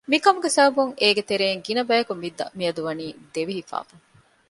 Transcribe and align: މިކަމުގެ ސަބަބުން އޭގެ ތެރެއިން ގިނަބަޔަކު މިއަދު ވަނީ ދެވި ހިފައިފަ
މިކަމުގެ 0.11 0.49
ސަބަބުން 0.55 0.93
އޭގެ 1.01 1.23
ތެރެއިން 1.29 1.63
ގިނަބަޔަކު 1.65 2.13
މިއަދު 2.57 2.81
ވަނީ 2.87 3.07
ދެވި 3.33 3.53
ހިފައިފަ 3.57 3.95